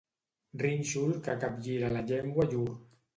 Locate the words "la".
1.97-2.01